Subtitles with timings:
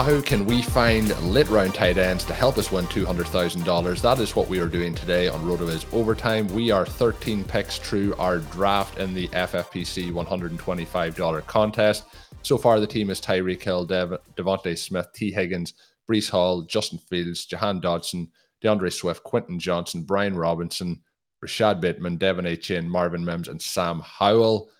[0.00, 4.00] How can we find lit round tight ends to help us win $200,000?
[4.00, 6.48] That is what we are doing today on RotoViz Overtime.
[6.54, 12.04] We are 13 picks through our draft in the FFPC $125 contest.
[12.40, 15.74] So far, the team is Tyreek Hill, Dev- DeVonta Smith, Tee Higgins,
[16.10, 18.28] Breece Hall, Justin Fields, Jahan Dotson,
[18.64, 21.02] DeAndre Swift, Quentin Johnston, Brian Robinson,
[21.42, 24.70] Rashod Bateman, De'Von Achane, Marvin Mims, and Sam Howell.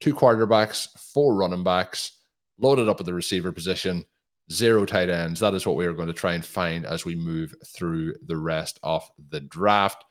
[0.00, 2.12] Two quarterbacks, four running backs,
[2.58, 4.06] loaded up at the receiver position
[4.50, 5.40] zero tight ends.
[5.40, 8.36] That is what we are going to try and find as we move through the
[8.36, 10.04] rest of the draft.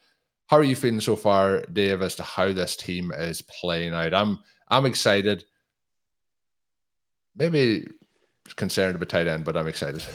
[0.48, 4.14] How are you feeling so far, Dave, as to how this team is playing out?
[4.14, 4.40] I'm
[4.70, 5.46] I'm excited.
[7.36, 7.88] Maybe
[8.56, 10.04] concerned about tight end, but I'm excited.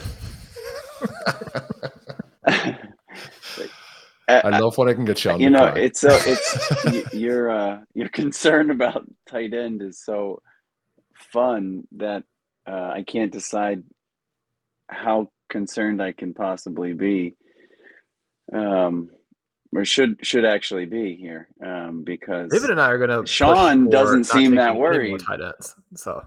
[4.29, 5.39] I love when I can get Shawn.
[5.39, 10.41] You know, it's so it's your uh, your concern about tight end is so
[11.31, 12.23] fun that
[12.67, 13.83] uh, I can't decide
[14.89, 17.35] how concerned I can possibly be,
[18.53, 19.09] um,
[19.75, 23.25] or should should actually be here, um, because David and I are gonna.
[23.25, 25.19] Shawn doesn't seem that taking any more worried.
[25.21, 25.75] Tight ends.
[25.95, 26.25] So,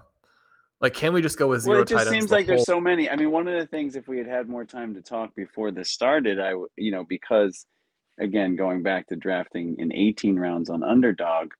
[0.79, 3.09] like, can we just go with zero well, it just seems like there's so many.
[3.09, 5.71] I mean, one of the things if we had had more time to talk before
[5.71, 7.65] this started, I w- you know because
[8.19, 11.51] again going back to drafting in 18 rounds on underdog,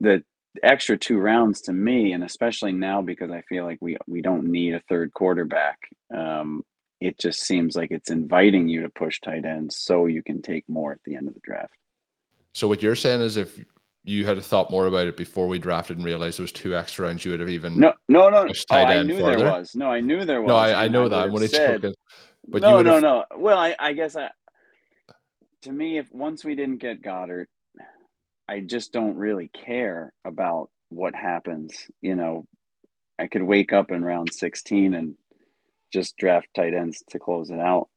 [0.00, 0.24] the
[0.62, 4.44] extra two rounds to me, and especially now because I feel like we we don't
[4.44, 5.78] need a third quarterback.
[6.14, 6.64] Um,
[7.00, 10.68] it just seems like it's inviting you to push tight ends so you can take
[10.68, 11.72] more at the end of the draft.
[12.52, 13.58] So what you're saying is if
[14.04, 17.06] you had thought more about it before we drafted and realized there was two extra
[17.06, 18.46] rounds, you would have even No, no, no.
[18.70, 19.74] Oh, I knew there was.
[19.74, 20.48] No, I knew there was.
[20.48, 21.24] No, I, I know would that.
[21.24, 21.94] Have only said- joking.
[22.48, 23.24] But no, no, have no.
[23.36, 24.30] Well, I, I guess I.
[25.62, 27.46] To me, if once we didn't get Goedert,
[28.50, 31.86] I just don't really care about what happens.
[32.02, 32.46] You know,
[33.16, 35.14] I could wake up in round 16 and
[35.92, 37.88] just draft tight ends to close it out,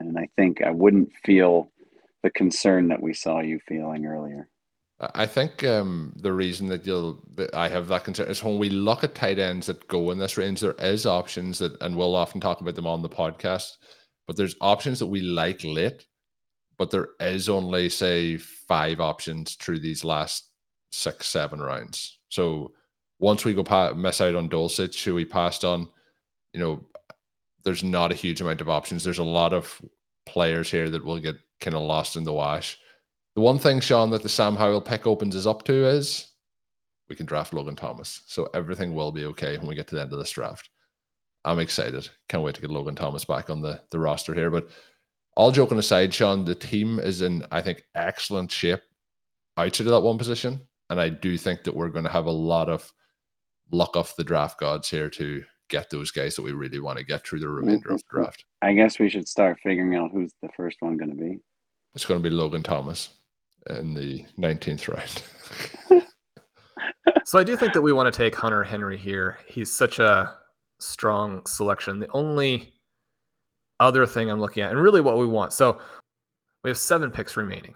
[0.00, 1.70] and I think I wouldn't feel
[2.24, 4.48] the concern that we saw you feeling earlier.
[4.98, 8.68] I think um, the reason that you'll that I have that concern is when we
[8.68, 12.16] look at tight ends that go in this range, there is options that, and we'll
[12.16, 13.76] often talk about them on the podcast,
[14.26, 16.04] but there's options that we like late,
[16.80, 20.46] but there is only say five options through these last
[20.90, 22.20] six, seven rounds.
[22.30, 22.72] So
[23.18, 25.86] once we go pa- miss out on Dulcich, who we passed on,
[26.54, 26.82] you know,
[27.64, 29.04] there's not a huge amount of options.
[29.04, 29.78] There's a lot of
[30.24, 32.78] players here that will get kind of lost in the wash.
[33.34, 36.28] The one thing, Shawn, that the Sam Howell pick opens us up to is
[37.10, 38.22] we can draft Logan Thomas.
[38.26, 40.70] So everything will be okay when we get to the end of this draft.
[41.44, 42.08] I'm excited.
[42.30, 44.50] Can't wait to get Logan Thomas back on the, the roster here.
[44.50, 44.70] But
[45.40, 48.82] all joking aside, Shawn, the team is in, I think, excellent shape
[49.56, 50.60] outside of that one position.
[50.90, 52.92] And I do think that we're going to have a lot of
[53.72, 57.04] luck off the draft gods here to get those guys that we really want to
[57.04, 58.44] get through the remainder of the draft.
[58.60, 61.38] I guess we should start figuring out who's the first one going to be.
[61.94, 63.08] It's going to be Logan Thomas
[63.70, 66.02] in the 19th round.
[67.24, 69.38] So I do think that we want to take Hunter Henry here.
[69.46, 70.34] He's such a
[70.80, 72.00] strong selection.
[72.00, 72.72] The only
[73.80, 75.52] other thing I'm looking at, and really what we want.
[75.52, 75.80] So
[76.62, 77.74] we have seven picks remaining.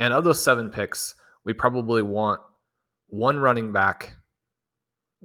[0.00, 1.14] And of those seven picks,
[1.44, 2.40] we probably want
[3.08, 4.14] one running back.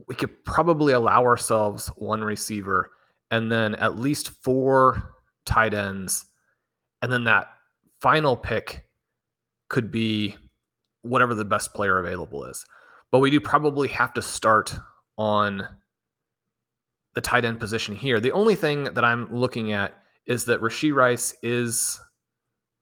[0.07, 2.91] We could probably allow ourselves one receiver
[3.31, 5.15] and then at least four
[5.45, 6.25] tight ends,
[7.01, 7.47] and then that
[7.99, 8.85] final pick
[9.69, 10.35] could be
[11.01, 12.63] whatever the best player available is.
[13.11, 14.75] But we do probably have to start
[15.17, 15.67] on
[17.15, 18.19] the tight end position here.
[18.19, 21.99] The only thing that I'm looking at is that Rashee Rice is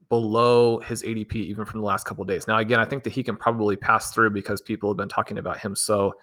[0.09, 2.47] below his ADP even from the last couple days.
[2.47, 5.37] Now, again, I think that he can probably pass through because people have been talking
[5.37, 6.13] about him so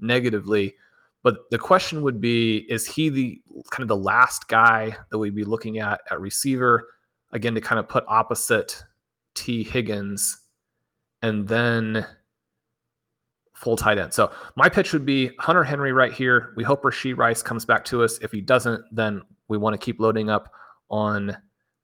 [0.00, 0.74] negatively.
[1.22, 3.40] But the question would be is he the
[3.70, 6.88] kind of the last guy that we'd be looking at at receiver?
[7.32, 8.82] Again, to kind of put opposite
[9.34, 10.40] Tee Higgins
[11.22, 12.06] and then
[13.54, 14.12] full tight end.
[14.12, 16.52] So my pitch would be Hunter Henry right here.
[16.56, 18.18] We hope Rashee Rice comes back to us.
[18.18, 20.52] If he doesn't, then we want to keep loading up
[20.90, 21.36] on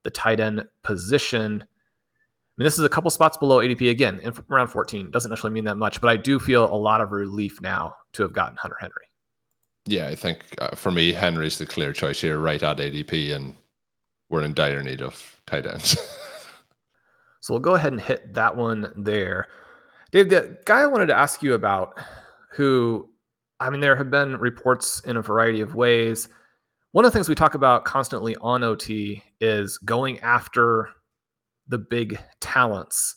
[0.02, 1.62] the tight end position.
[1.62, 5.10] I mean, this is a couple spots below ADP again, in around 14.
[5.10, 8.22] Doesn't necessarily mean that much, but I do feel a lot of relief now to
[8.22, 9.08] have gotten Hunter Henry.
[9.86, 13.54] Yeah, I think uh, for me, Henry's the clear choice here, right at ADP, and
[14.30, 15.90] we're in dire need of tight ends.
[17.40, 19.48] so we'll go ahead and hit that one there.
[20.12, 21.98] Dave, the guy I wanted to ask you about,
[22.52, 23.10] who,
[23.60, 26.28] I mean, there have been reports in a variety of ways.
[26.94, 30.90] One of the things we talk about constantly on OT is going after
[31.66, 33.16] the big talents.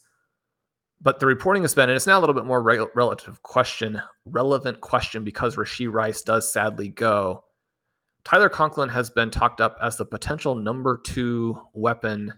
[1.00, 4.01] But the reporting has been, and it's now a little bit more re- relative question,
[4.25, 7.44] relevant question because Rashee Rice does sadly go.
[8.24, 12.33] Tyler Conklin has been talked up as the potential number two weapon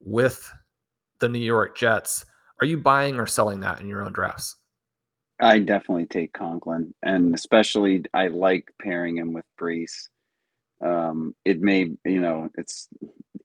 [0.00, 0.52] with
[1.20, 2.26] the New York Jets.
[2.60, 4.56] Are you buying or selling that in your own drafts?
[5.38, 10.08] I definitely take Conklin, and especially I like pairing him with Breece.
[10.84, 12.88] Um, it may, you know, it's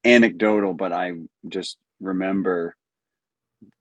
[0.03, 1.13] anecdotal, but I
[1.47, 2.75] just remember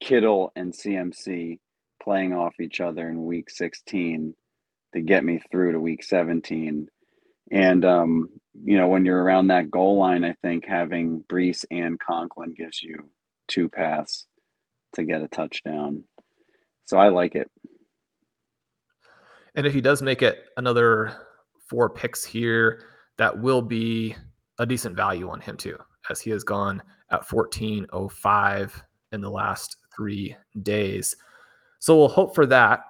[0.01, 1.59] Kittle and CMC
[2.03, 4.35] playing off each other in week 16
[4.95, 6.89] to get me through to week 17.
[7.51, 8.29] And, um,
[8.65, 12.83] you know, when you're around that goal line, I think having Breece and Conklin gives
[12.83, 13.11] you
[13.49, 14.27] two paths
[14.95, 16.05] to get a touchdown.
[16.87, 17.51] So I like it.
[19.55, 21.17] And if he does make it another
[21.69, 22.83] four picks here,
[23.19, 24.17] that will be
[24.59, 25.79] a decent value on him too,
[26.11, 28.83] as he has gone at 14.05
[29.13, 31.17] in the last three days.
[31.79, 32.81] So we'll hope for that.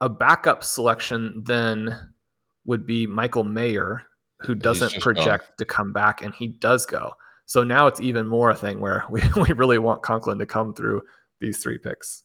[0.00, 2.12] A backup selection then
[2.64, 4.02] would be Michael Mayer,
[4.40, 5.56] who doesn't project gone.
[5.58, 7.12] to come back, and he does go.
[7.46, 10.74] So now it's even more a thing where we, we really want Conklin to come
[10.74, 11.02] through
[11.40, 12.24] these three picks.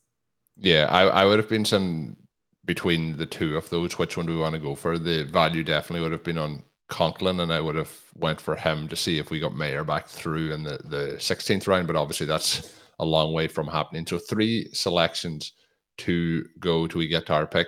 [0.57, 2.17] Yeah, I, I would have been some
[2.65, 3.97] between the two of those.
[3.97, 4.97] Which one do we want to go for?
[4.97, 8.87] The value definitely would have been on Conklin, and I would have went for him
[8.87, 11.87] to see if we got Mayer back through in the the 16th round.
[11.87, 14.05] But obviously, that's a long way from happening.
[14.07, 15.53] So three selections
[15.99, 17.67] to go to we get to our pick.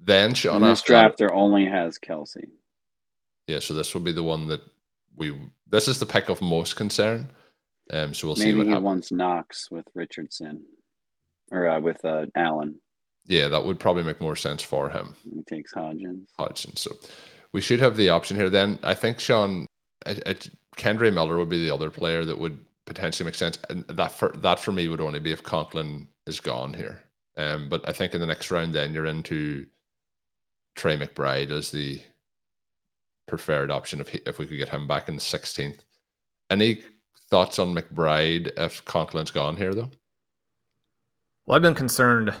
[0.00, 2.48] Then Shawn, this draft there only has Kelce.
[3.46, 4.60] Yeah, so this will be the one that
[5.16, 5.34] we.
[5.68, 7.28] This is the pick of most concern.
[7.90, 8.84] Um, so we'll Maybe see what he happens.
[8.84, 10.64] wants Knox with Richardson,
[11.50, 12.80] or uh, with uh, Allen.
[13.26, 15.14] Yeah, that would probably make more sense for him.
[15.34, 16.26] He takes Hodgins.
[16.38, 16.78] Hodgins.
[16.78, 16.96] So
[17.52, 18.50] we should have the option here.
[18.50, 19.66] Then I think Shawn,
[20.06, 23.84] it, it, Kendre Miller would be the other player that would potentially make sense, and
[23.88, 27.02] that for that for me would only be if Conklin is gone here.
[27.36, 29.66] Um, but I think in the next round, then you're into
[30.74, 32.00] Trey McBride as the
[33.28, 35.80] preferred option if he, if we could get him back in the 16th.
[36.50, 36.82] Any
[37.30, 39.90] thoughts on McBride if Conklin's gone here though?
[41.46, 42.34] Well, I've been concerned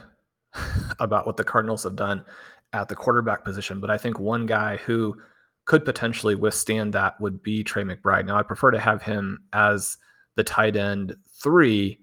[0.98, 2.24] about what the Cardinals have done
[2.72, 5.16] at the quarterback position, but I think one guy who
[5.64, 8.26] could potentially withstand that would be Trey McBride.
[8.26, 9.98] Now, I prefer to have him as
[10.36, 12.00] the tight end three.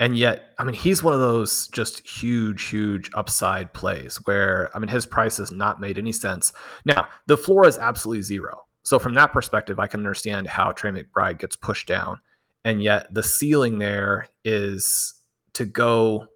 [0.00, 4.80] And yet, I mean, he's one of those just huge, huge upside plays where, I
[4.80, 6.52] mean, his price has not made any sense.
[6.84, 8.64] Now, the floor is absolutely zero.
[8.82, 12.18] So, from that perspective, I can understand how Trey McBride gets pushed down.
[12.64, 15.14] And yet, the ceiling there is
[15.52, 16.26] to go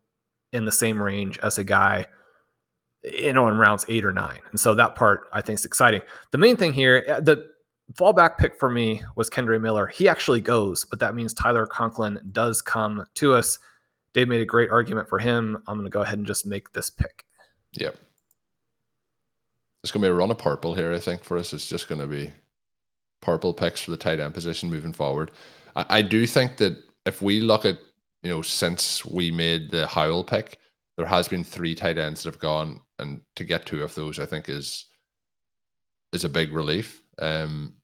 [0.52, 2.06] in the same range as a guy
[3.04, 6.00] you know in rounds eight or nine and so that part i think is exciting
[6.32, 7.48] the main thing here uh, the
[7.94, 9.86] fallback pick for me was Kendre Miller.
[9.86, 13.58] He actually goes, but that means Tyler Conklin does come to us.
[14.12, 15.62] Dave made a great argument for him.
[15.66, 17.24] I'm going to go ahead and just make this pick.
[17.72, 17.96] Yep.
[19.82, 21.52] It's going to be a run of purple here, I think, for us.
[21.52, 22.32] It's just going to be
[23.20, 25.30] purple picks for the tight end position moving forward.
[25.76, 26.76] I, I do think that
[27.06, 27.78] if we look at,
[28.22, 30.58] you know, since we made the Howell pick,
[30.98, 34.18] there has been three tight ends that have gone, and to get two of those,
[34.18, 34.86] I think is
[36.12, 37.02] is a big relief.
[37.20, 37.74] Um,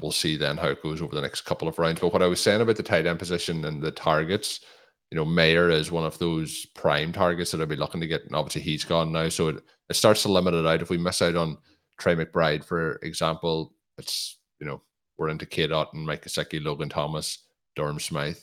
[0.00, 2.00] we'll see then how it goes over the next couple of rounds.
[2.00, 4.60] But what I was saying about the tight end position and the targets,
[5.10, 8.24] you know, Mayer is one of those prime targets that I'll be looking to get.
[8.24, 9.28] And obviously he's gone now.
[9.28, 9.56] So it,
[9.90, 10.80] it starts to limit it out.
[10.80, 11.58] If we miss out on
[11.98, 14.80] Trey McBride, for example, it's, you know,
[15.18, 18.38] we're into Cade and Mike Gesicki, Logan Thomas, Durham Smythe.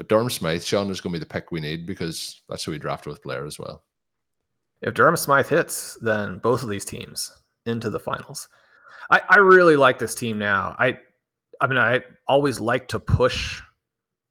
[0.00, 2.72] But Durham Smythe, Shawn, is going to be the pick we need because that's who
[2.72, 3.84] we drafted with Blair as well.
[4.80, 7.30] If Durham Smythe hits, then both of these teams
[7.66, 8.48] into the finals.
[9.10, 10.74] I, I really like this team now.
[10.78, 10.96] I
[11.60, 13.60] I mean I always like to push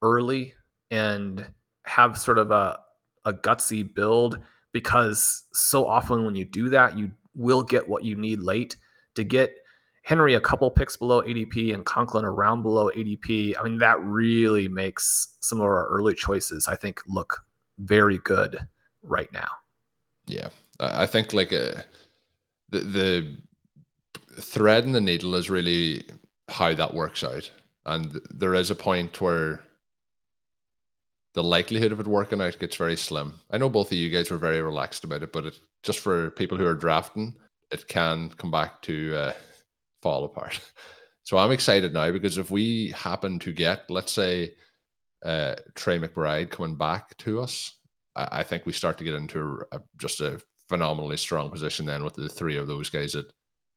[0.01, 0.55] early
[0.89, 1.45] and
[1.85, 2.79] have sort of a
[3.25, 4.39] a gutsy build
[4.71, 8.75] because so often when you do that, you will get what you need late
[9.13, 9.53] to get
[10.09, 13.53] Henry a couple picks below ADP and Conklin around below ADP.
[13.59, 17.45] I mean, that really makes some of our early choices, I think, look
[17.77, 18.57] very good
[19.03, 19.49] right now.
[20.25, 20.49] Yeah,
[20.79, 21.81] I think like a, uh,
[22.69, 23.37] the the
[24.41, 26.03] thread in the needle is really
[26.47, 27.51] how that works out,
[27.85, 29.61] and there is a point where
[31.33, 33.39] the likelihood of it working out gets very slim.
[33.51, 36.31] I know both of you guys were very relaxed about it, but it, just for
[36.31, 37.35] people who are drafting,
[37.69, 39.33] it can come back to uh,
[40.01, 40.59] fall apart.
[41.23, 44.55] So I'm excited now because if we happen to get, let's say,
[45.23, 47.75] uh, Trey McBride coming back to us,
[48.15, 52.03] I, I think we start to get into a, just a phenomenally strong position then
[52.03, 53.25] with the three of those guys at,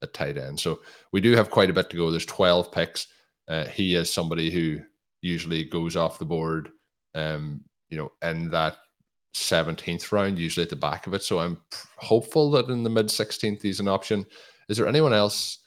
[0.03, 0.61] at tight end.
[0.61, 0.81] So
[1.13, 2.11] we do have quite a bit to go.
[2.11, 3.09] There's 12 picks.
[3.49, 4.81] Uh, he is somebody who
[5.21, 6.71] usually goes off the board
[7.15, 8.79] um, you know, in that
[9.35, 11.23] 17th round, usually at the back of it.
[11.23, 11.59] So I'm
[11.99, 14.25] hopeful that in the mid 16th he's an option.
[14.69, 15.59] Is there anyone else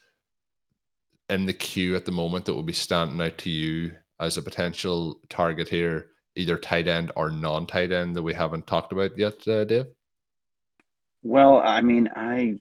[1.30, 4.42] in the queue at the moment that will be standing out to you as a
[4.42, 9.18] potential target here, either tight end or non tight end that we haven't talked about
[9.18, 9.88] yet, uh, Dave?
[11.24, 12.60] Well, I mean, I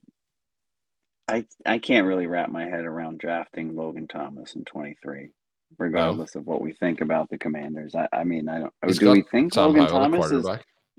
[1.27, 5.29] I I can't really wrap my head around drafting Logan Thomas in 23
[5.77, 7.95] regardless of what we think about the Commanders.
[7.95, 8.73] I, I mean, I don't.
[8.85, 10.47] He's do we think Sam Logan Howell Thomas is?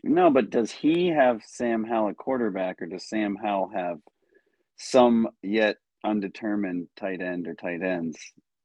[0.04, 3.98] No, but does he have Sam Howell at quarterback, or does Sam Howell have
[4.76, 8.18] some yet undetermined tight end or tight ends?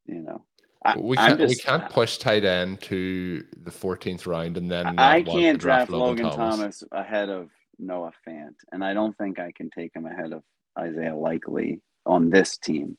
[0.06, 0.46] You know,
[0.84, 5.00] I, we can't just, we can't push tight end to the 14th round and then
[5.00, 6.58] I can't draft, draft Logan, Logan Thomas.
[6.80, 10.44] Thomas ahead of Noah Fant, and I don't think I can take him ahead of
[10.78, 12.98] Isaiah Likely on this team.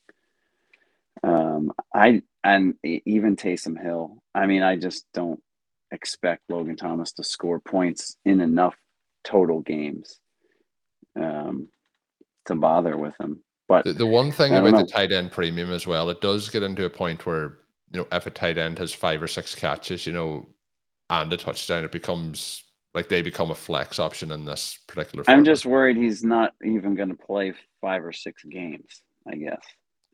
[1.23, 4.17] Um, I and even Taysom Hill.
[4.35, 5.41] I mean, I just don't
[5.91, 8.75] expect Logan Thomas to score points in enough
[9.23, 10.19] total games
[11.15, 11.69] um,
[12.45, 13.43] to bother with him.
[13.73, 14.81] But the, the one thing about know.
[14.81, 17.57] the tight end premium as well, it does get into a point where
[17.91, 20.47] you know if a tight end has five or six catches, you know,
[21.09, 22.63] and a touchdown, it becomes
[22.93, 25.23] like they become a flex option in this particular.
[25.23, 25.37] Format.
[25.37, 29.01] I'm just worried he's not even going to play five or six games.
[29.27, 29.61] I guess.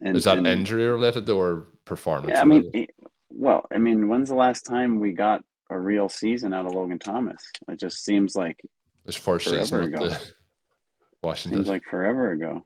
[0.02, 2.32] And, Is that and, injury related or performance?
[2.34, 2.92] Yeah, I mean, it,
[3.30, 7.00] well, I mean, when's the last time we got a real season out of Logan
[7.00, 7.44] Thomas?
[7.68, 8.62] It just seems like
[9.06, 10.16] his first season ago.
[11.24, 11.60] Washington.
[11.60, 12.66] Seems like forever ago.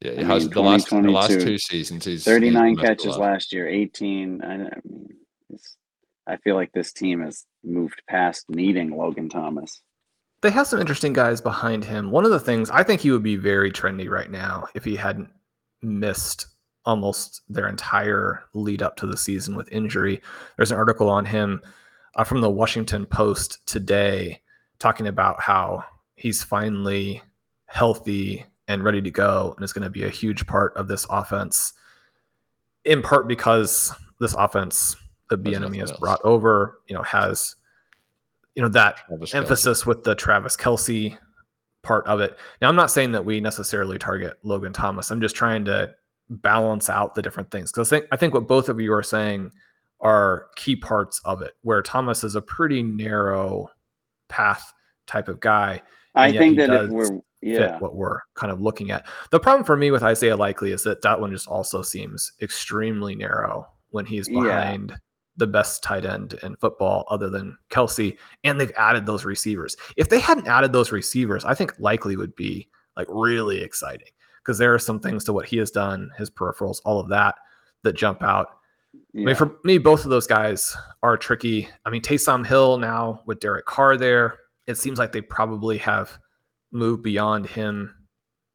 [0.00, 2.04] Yeah, he I has mean, the last the last two seasons.
[2.04, 4.42] He's 39 catches last year, 18.
[4.42, 5.08] I, I mean,
[6.26, 9.82] I feel like this team has moved past needing Logan Thomas.
[10.40, 12.12] They have some interesting guys behind him.
[12.12, 14.94] One of the things I think he would be very trendy right now if he
[14.94, 15.30] hadn't
[15.82, 16.46] missed
[16.84, 20.22] almost their entire lead up to the season with injury.
[20.56, 21.60] There's an article on him
[22.14, 24.40] uh, from the Washington Post today
[24.78, 27.22] talking about how he's finally
[27.66, 31.06] healthy and ready to go and is going to be a huge part of this
[31.10, 31.72] offense
[32.84, 34.96] in part because this offense
[35.30, 37.56] the Bieniemy has brought over, you know, has
[38.54, 39.86] you know that Travis emphasis Kelce.
[39.86, 41.16] with the Travis Kelce
[41.82, 42.38] part of it.
[42.60, 45.10] Now, I'm not saying that we necessarily target Logan Thomas.
[45.10, 45.94] I'm just trying to
[46.30, 49.02] balance out the different things because I think I think what both of you are
[49.02, 49.52] saying
[50.00, 51.52] are key parts of it.
[51.62, 53.70] Where Thomas is a pretty narrow
[54.28, 54.72] path
[55.06, 55.82] type of guy.
[56.14, 57.78] I think that if we're yeah.
[57.78, 59.06] what we're kind of looking at.
[59.30, 63.14] The problem for me with Isaiah Likely is that that one just also seems extremely
[63.14, 64.96] narrow when he's behind yeah
[65.38, 68.16] the best tight end in football other than Kelce.
[68.44, 69.76] and they've added those receivers.
[69.96, 74.08] If they hadn't added those receivers, I think likely would be like really exciting
[74.42, 77.36] because there are some things to what he has done, his peripherals, all of that
[77.84, 78.48] that jump out.
[79.12, 79.22] Yeah.
[79.22, 81.68] I mean, for me, both of those guys are tricky.
[81.86, 86.18] I mean, Taysom Hill now with Derek Carr there, it seems like they probably have
[86.72, 87.94] moved beyond him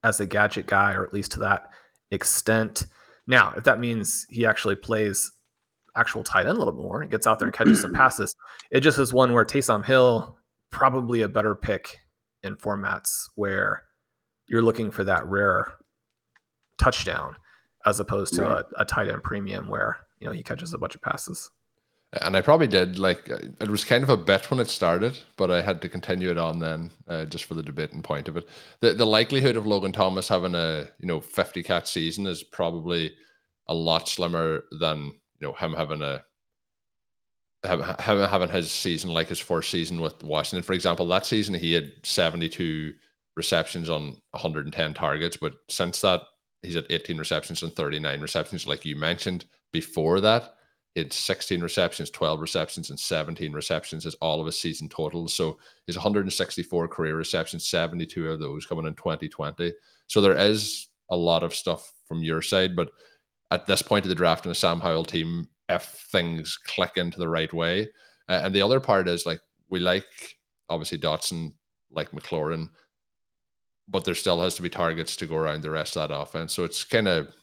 [0.04, 1.70] as a gadget guy, or at least to that
[2.12, 2.88] extent.
[3.26, 5.32] Now, if that means he actually plays
[5.96, 8.36] actual tight end a little bit more and gets out there and catches some passes.
[8.72, 10.38] It just is one where Taysom Hill
[10.72, 12.00] probably a better pick
[12.42, 13.84] in formats where
[14.48, 15.74] you're looking for that rare
[16.78, 17.36] touchdown
[17.86, 18.66] as opposed to right.
[18.78, 21.50] a, a tight end premium where you know he catches a bunch of passes.
[22.22, 25.50] And I probably did like it was kind of a bet when it started, but
[25.50, 28.38] I had to continue it on then uh, just for the debate and point of
[28.38, 28.48] it.
[28.82, 33.16] The the likelihood of Logan Thomas having a you know 50 catch season is probably
[33.68, 36.24] a lot slimmer than you know him having a
[37.64, 40.64] having having his season like his first season with Washington.
[40.64, 42.94] For example, that season he had 72
[43.36, 46.22] receptions on 110 targets, but since that
[46.62, 50.56] he's at 18 receptions and 39 receptions, like you mentioned before that.
[50.96, 55.34] Had 16 receptions, 12 receptions, and 17 receptions as all of his season totals.
[55.34, 55.58] So
[55.88, 59.74] he's 164 career receptions, 72 of those coming in 2020.
[60.08, 62.90] So there is a lot of stuff from your side, but
[63.52, 67.20] at this point of the draft in a Sam Howell team, if things click into
[67.20, 67.90] the right way.
[68.30, 70.06] Uh, and the other part is like we like
[70.70, 71.54] obviously Dotson,
[71.92, 72.70] like McLaurin,
[73.88, 76.54] but there still has to be targets to go around the rest of that offense.
[76.54, 77.34] So it's kind of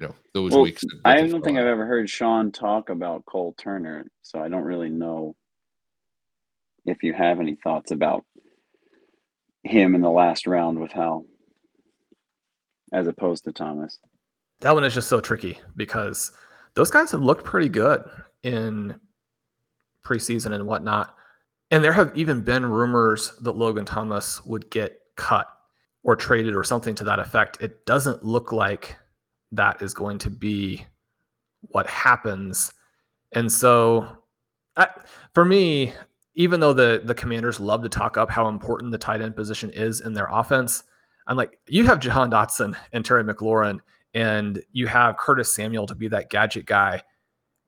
[0.00, 0.82] you know those Well, weeks.
[1.04, 4.90] I don't think I've ever heard Shawn talk about Cole Turner, so I don't really
[4.90, 5.36] know
[6.86, 8.24] if you have any thoughts about
[9.62, 11.26] him in the last round with Hal,
[12.92, 13.98] as opposed to Thomas.
[14.60, 16.32] That one is just so tricky because
[16.74, 18.02] those guys have looked pretty good
[18.42, 18.98] in
[20.04, 21.14] preseason and whatnot.
[21.70, 25.46] And there have even been rumors that Logan Thomas would get cut
[26.02, 27.58] or traded or something to that effect.
[27.60, 28.96] It doesn't look like
[29.52, 30.84] that is going to be
[31.62, 32.72] what happens.
[33.32, 34.06] And so,
[34.76, 34.88] I,
[35.34, 35.92] for me,
[36.34, 39.70] even though the the Commanders love to talk up how important the tight end position
[39.70, 40.84] is in their offense,
[41.26, 43.78] I'm like, you have Jahan Dotson and Terry McLaurin,
[44.14, 47.02] and you have Curtis Samuel to be that gadget guy.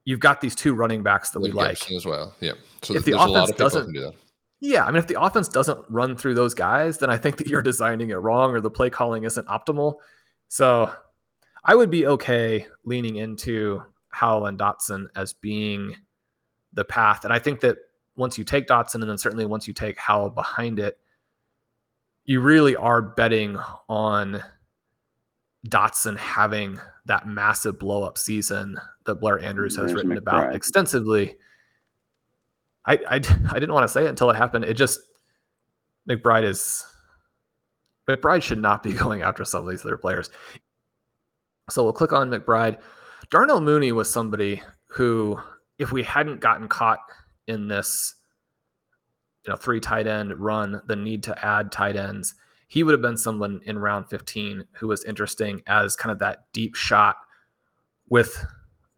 [0.05, 1.79] You've got these two running backs that we With like.
[1.79, 2.35] Gibson as well.
[2.41, 2.53] Yeah.
[2.83, 4.15] So If the a lot offense of doesn't- do that.
[4.65, 7.49] Yeah, I mean, if the offense doesn't run through those guys, then I think that
[7.49, 9.97] you're designing it wrong or the play calling isn't optimal.
[10.47, 10.93] So
[11.65, 15.97] I would be okay leaning into Howell and Dotson as being
[16.73, 17.25] the path.
[17.25, 17.79] And I think that
[18.17, 20.99] once you take Dotson and then certainly once you take Howell behind it,
[22.25, 24.43] you really are betting on
[25.69, 31.37] Dotson having that massive blow up season that Blair Andrews has There's written about extensively.
[32.85, 34.65] I, I I didn't want to say it until it happened.
[34.65, 35.01] It just
[36.09, 36.85] McBride is
[38.09, 40.31] McBride should not be going after some of these other players.
[41.73, 42.79] So we'll click on McBride.
[43.31, 45.41] Darnell Mooney was somebody who,
[45.79, 46.99] if we hadn't gotten caught
[47.47, 48.15] in this,
[49.47, 52.35] you know, three tight end run, the need to add tight ends,
[52.69, 56.45] he would have been someone in round 15 who was interesting as kind of that
[56.53, 57.17] deep shot
[58.09, 58.45] with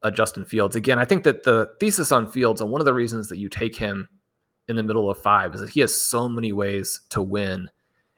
[0.02, 0.76] a Justin Fields.
[0.76, 3.48] Again, I think that the thesis on Fields, and one of the reasons that you
[3.48, 4.08] take him
[4.68, 7.70] in the middle of five, is that he has so many ways to win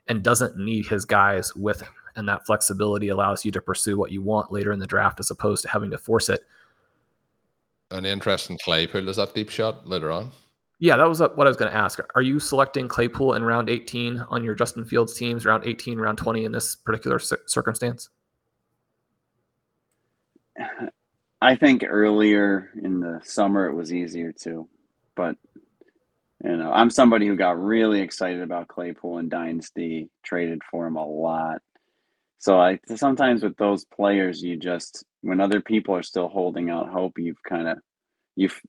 [0.08, 1.92] and doesn't need his guys with him.
[2.16, 5.30] And that flexibility allows you to pursue what you want later in the draft as
[5.30, 6.40] opposed to having to force it.
[7.90, 10.32] An interesting Claypool is that deep shot later on.
[10.78, 11.98] Yeah, that was uh, what I was going to ask.
[12.14, 16.18] Are you selecting Claypool in round 18 on your Justin Fields teams, round 18, round
[16.18, 18.10] 20 in this particular circumstance?
[21.40, 24.68] I think earlier in the summer it was easier to,
[25.14, 25.36] but
[26.44, 30.96] you know, I'm somebody who got really excited about Claypool and Dynasty, traded for him
[30.96, 31.62] a lot.
[32.38, 36.88] So I sometimes with those players, you just when other people are still holding out
[36.88, 37.78] hope, you've kind of
[38.36, 38.60] you've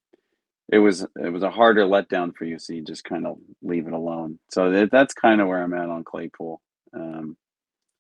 [0.71, 3.87] it was it was a harder letdown for you, so you just kind of leave
[3.87, 4.39] it alone.
[4.51, 6.61] So that, that's kind of where I'm at on Claypool.
[6.93, 7.37] Um,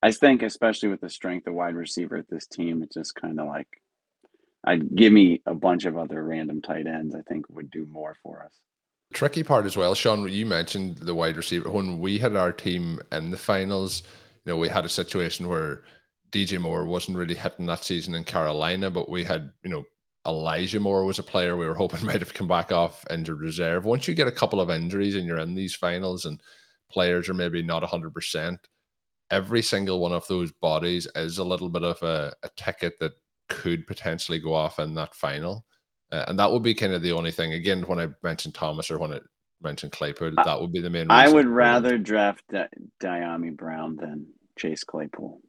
[0.01, 3.39] I think, especially with the strength of wide receiver at this team, it's just kind
[3.39, 3.67] of like
[4.65, 7.15] I'd give me a bunch of other random tight ends.
[7.15, 8.53] I think would do more for us.
[9.13, 10.27] Tricky part as well, Shawn.
[10.27, 11.69] You mentioned the wide receiver.
[11.69, 14.03] When we had our team in the finals,
[14.47, 15.83] you know, we had a situation where
[16.31, 19.83] DJ Moore wasn't really hitting that season in Carolina, but we had, you know,
[20.25, 23.83] Elijah Moore was a player we were hoping might have come back off injured reserve.
[23.83, 26.41] Once you get a couple of injuries and you're in these finals and
[26.89, 28.57] players are maybe not 100%,
[29.31, 33.11] every single one of those bodies is a little bit of a, a ticket that
[33.49, 35.65] could potentially go off in that final.
[36.09, 37.51] Uh, and that would be kind of the only thing.
[37.51, 39.19] Again, when I mentioned Thomas or when I
[39.61, 41.11] mentioned Claypool, that would be the main.
[41.11, 42.69] I would rather draft Di-
[43.03, 44.27] Dyami Brown than
[44.57, 45.39] Chase Claypool.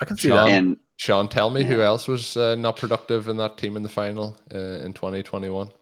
[0.00, 0.48] I can see Shawn?
[0.48, 0.56] that.
[0.56, 3.88] And Shawn, tell me who else was uh, not productive in that team in the
[3.88, 5.66] final uh, in 2021.
[5.66, 5.74] Well,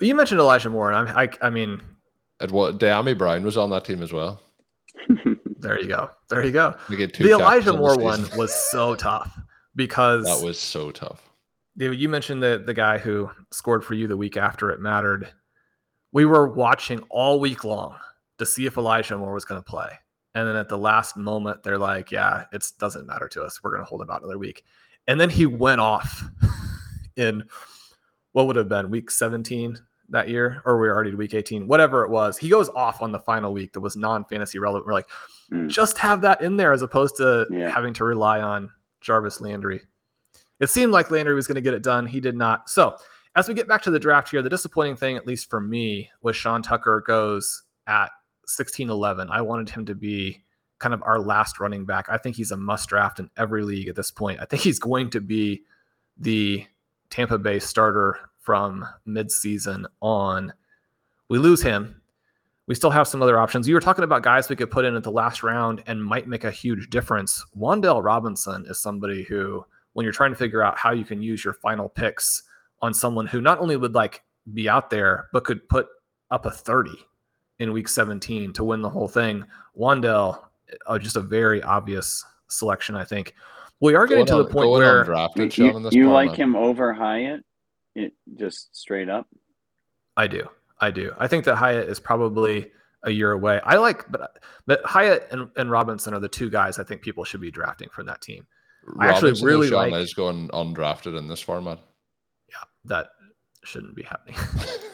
[0.00, 1.80] you mentioned Elijah Moore, and I'm, I, I mean,
[2.40, 4.40] It was Dyami Brown was on that team as well.
[5.58, 6.74] there you go, there you go.
[6.88, 9.38] We get two The Elijah Moore the one was so tough
[9.74, 11.22] because that was so tough.
[11.76, 15.30] David, you mentioned the the guy who scored for you the week after it mattered.
[16.12, 17.96] We were watching all week long
[18.38, 19.90] to see if Elijah Moore was going to play,
[20.36, 23.60] and then at the last moment, they're like, "Yeah, it doesn't matter to us.
[23.62, 24.64] We're going to hold him out another week."
[25.08, 26.22] And then he went off
[27.16, 27.44] in
[28.32, 29.78] what would have been week 17
[30.10, 32.36] that year, or we were already to week 18, whatever it was.
[32.38, 34.86] He goes off on the final week that was non fantasy relevant.
[34.86, 35.08] We're like,
[35.52, 35.68] Mm.
[35.68, 37.70] just have that in there as opposed to Yeah.
[37.70, 38.68] having to rely on
[39.00, 39.80] Jarvis Landry.
[40.58, 42.04] It seemed like Landry was going to get it done.
[42.06, 42.68] He did not.
[42.68, 42.96] So,
[43.36, 46.10] as we get back to the draft here, the disappointing thing, at least for me,
[46.22, 48.10] was Sean Tucker goes at
[48.46, 49.28] 16 11.
[49.30, 50.42] I wanted him to be
[50.78, 52.06] kind of our last running back.
[52.08, 54.40] I think he's a must draft in every league at this point.
[54.40, 55.62] I think he's going to be
[56.18, 56.66] the
[57.10, 60.52] Tampa Bay starter from midseason on.
[61.28, 62.00] We lose him.
[62.66, 63.68] We still have some other options.
[63.68, 66.26] You were talking about guys we could put in at the last round and might
[66.26, 67.44] make a huge difference.
[67.56, 71.44] Wan'Dale Robinson is somebody who, when you're trying to figure out how you can use
[71.44, 72.42] your final picks
[72.82, 75.86] on someone who not only would like be out there, but could put
[76.30, 76.90] up a 30
[77.58, 79.44] in week 17 to win the whole thing.
[79.78, 80.42] Wan'Dale,
[80.86, 83.34] uh, just a very obvious selection, I think.
[83.80, 86.34] We are getting Going to the on- point where undrafted, Shawn, You, this you like
[86.34, 87.44] him over Hyatt?
[87.94, 89.26] It just straight up.
[90.16, 90.48] I do.
[90.80, 91.12] I do.
[91.18, 92.70] I think that Hyatt is probably
[93.02, 93.60] a year away.
[93.64, 97.24] I like, but but Hyatt and, and Robinson are the two guys I think people
[97.24, 98.46] should be drafting from that team.
[98.98, 101.78] I actually Robinson, really Shawn, like- is going undrafted in this format.
[102.50, 103.08] Yeah, that
[103.64, 104.36] shouldn't be happening.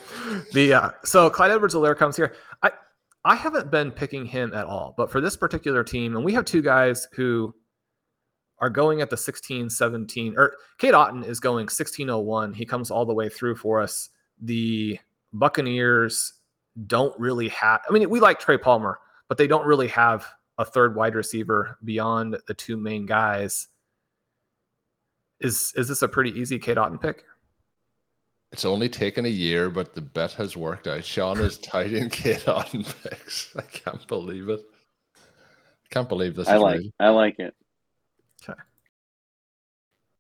[0.53, 2.35] the uh, so Clyde Edwards-Helaire comes here.
[2.63, 2.71] I
[3.25, 6.45] I haven't been picking him at all, but for this particular team, and we have
[6.45, 7.55] two guys who
[8.59, 12.55] are going at the 16, 17, or Cade Otton is going 1601.
[12.55, 14.09] He comes all the way through for us.
[14.41, 14.99] The
[15.33, 16.35] Buccaneers
[16.87, 20.27] don't really have, I mean, we like Trey Palmer, but they don't really have
[20.59, 23.69] a third wide receiver beyond the two main guys.
[25.41, 27.25] Is is this a pretty easy Cade Otton pick?
[28.53, 31.05] It's only taken a year, but the bet has worked out.
[31.05, 33.55] Shawn is tied in Cade Otton picks.
[33.57, 34.61] I can't believe it.
[35.17, 35.19] I
[35.91, 36.81] Can't believe this I is like.
[36.81, 36.91] real.
[37.01, 37.55] I like it.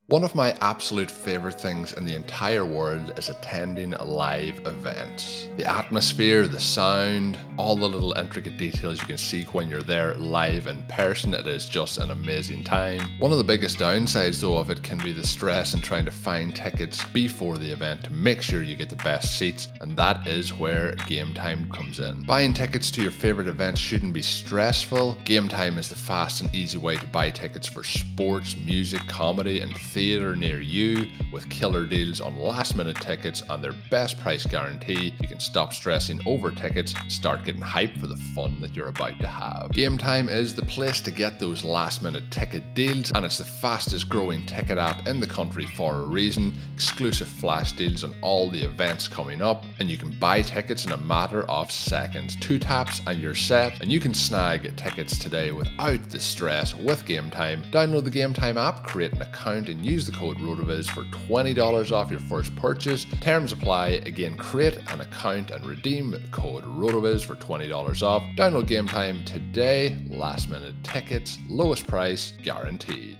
[0.08, 5.48] One of my absolute favorite things in the entire world is attending live events.
[5.56, 10.14] The atmosphere, the sound, all the little intricate details you can see when you're there
[10.16, 13.08] live in person, it is just an amazing time.
[13.20, 16.10] One of the biggest downsides though of it can be the stress in trying to
[16.10, 20.26] find tickets before the event to make sure you get the best seats, and that
[20.26, 22.24] is where Gametime comes in.
[22.24, 25.16] Buying tickets to your favorite events shouldn't be stressful.
[25.24, 29.72] Gametime is the fast and easy way to buy tickets for sports, music, comedy, and
[29.92, 35.14] theatre near you with killer deals on last minute tickets and their best price guarantee.
[35.20, 39.18] You can stop stressing over tickets start getting hyped for the fun that you're about
[39.20, 39.70] to have.
[39.70, 44.08] Gametime is the place to get those last minute ticket deals, and it's the fastest
[44.08, 46.54] growing ticket app in the country for a reason.
[46.74, 50.92] Exclusive flash deals on all the events coming up, and you can buy tickets in
[50.92, 52.36] a matter of seconds.
[52.36, 57.04] Two taps and you're set, and you can snag tickets today without the stress with
[57.04, 57.70] Gametime.
[57.70, 62.10] Download the Gametime app, create an account, and use the code ROTOVIZ for $20 off
[62.10, 63.04] your first purchase.
[63.20, 64.02] Terms apply.
[64.06, 68.22] Again, create an account and redeem code ROTOVIZ for $20 off.
[68.36, 69.98] Download Gametime today.
[70.08, 73.18] Last minute tickets, lowest price guaranteed.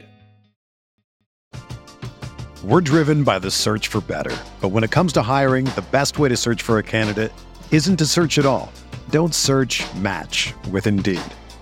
[2.64, 4.36] We're driven by the search for better.
[4.60, 7.32] But when it comes to hiring, the best way to search for a candidate
[7.72, 8.72] isn't to search at all.
[9.10, 11.20] Don't search match with Indeed.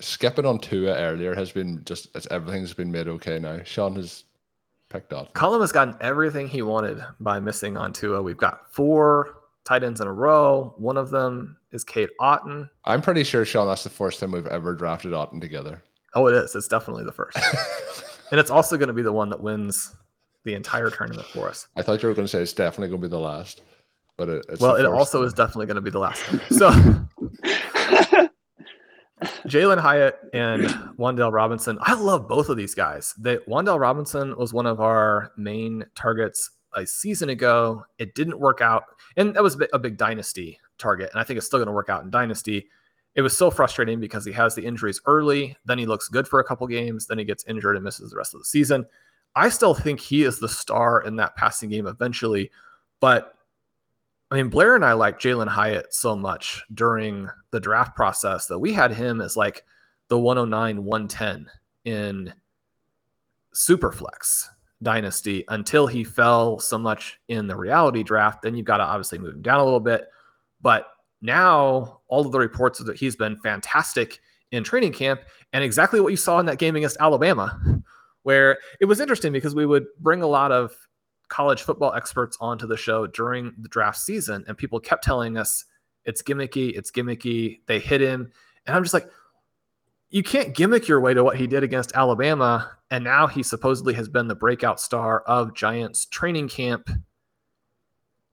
[0.00, 3.62] Skipping on Tua earlier has been just it's, everything's been made okay now.
[3.64, 4.24] Shawn has
[4.88, 5.32] picked up.
[5.34, 8.22] Colm has gotten everything he wanted by missing on Tua.
[8.22, 10.74] We've got four tight ends in a row.
[10.76, 12.68] One of them is Cade Otton.
[12.84, 15.82] I'm pretty sure, Shawn, that's the first time we've ever drafted Otton together.
[16.14, 16.54] Oh, it is.
[16.54, 17.36] It's definitely the first.
[18.30, 19.94] and it's also going to be the one that wins
[20.44, 21.68] the entire tournament for us.
[21.76, 23.62] I thought you were going to say it's definitely going to be the last,
[24.16, 26.24] but it, it's well, it also is definitely going to be the last.
[26.50, 26.70] So
[29.46, 30.62] Jalin Hyatt and
[30.98, 31.78] Wan'Dale Robinson.
[31.82, 33.14] I love both of these guys.
[33.18, 37.84] They, Wan'Dale Robinson was one of our main targets a season ago.
[37.98, 38.84] It didn't work out,
[39.16, 41.10] and that was a bit- a big dynasty target.
[41.12, 42.68] And I think it's still going to work out in dynasty.
[43.14, 46.38] It was so frustrating because he has the injuries early, then he looks good for
[46.40, 48.86] a couple games, then he gets injured and misses the rest of the season.
[49.34, 52.50] I still think he is the star in that passing game eventually,
[53.00, 53.34] but
[54.30, 58.58] I mean, Blair and I like Jalin Hyatt so much during the draft process that
[58.58, 59.64] we had him as like
[60.08, 61.50] the 109, 110
[61.84, 62.32] in
[63.54, 64.46] Superflex
[64.82, 68.42] Dynasty until he fell so much in the reality draft.
[68.42, 70.06] Then you've got to obviously move him down a little bit.
[70.60, 70.86] But
[71.20, 74.20] now all of the reports that he's been fantastic
[74.52, 77.82] in training camp and exactly what you saw in that game against Alabama,
[78.22, 80.72] where it was interesting because we would bring a lot of
[81.30, 85.64] college football experts onto the show during the draft season, and people kept telling us
[86.04, 87.60] it's gimmicky, it's gimmicky.
[87.66, 88.30] They hit him,
[88.66, 89.08] and I'm just like,
[90.10, 93.94] you can't gimmick your way to what he did against Alabama, and now he supposedly
[93.94, 96.90] has been the breakout star of Giants training camp.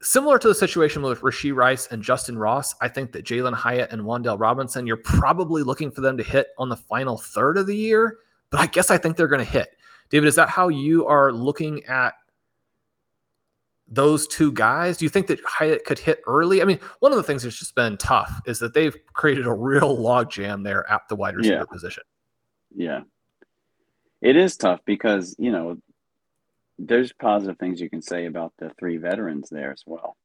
[0.02, 3.92] Similar to the situation with Rashee Rice and Justyn Ross, I think that Jalin Hyatt
[3.92, 7.68] and Wan'Dale Robinson, you're probably looking for them to hit on the final third of
[7.68, 8.18] the year,
[8.50, 9.70] but I guess I think they're going to hit.
[10.10, 12.14] David, is that how you are looking at
[13.88, 14.98] those two guys?
[14.98, 16.62] Do you think that Hyatt could hit early?
[16.62, 19.54] I mean, one of the things that's just been tough is that they've created a
[19.54, 21.64] real logjam there at the wide receiver Yeah.
[21.66, 22.04] position.
[22.76, 23.02] Yeah.
[24.22, 25.78] It is tough because, you know,
[26.80, 30.18] there's positive things you can say about the three veterans there as well.